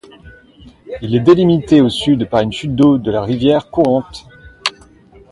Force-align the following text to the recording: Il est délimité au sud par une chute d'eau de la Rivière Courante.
Il 1.03 1.15
est 1.15 1.19
délimité 1.19 1.79
au 1.79 1.87
sud 1.89 2.27
par 2.27 2.41
une 2.41 2.51
chute 2.51 2.73
d'eau 2.73 2.97
de 2.97 3.11
la 3.11 3.21
Rivière 3.23 3.69
Courante. 3.69 4.25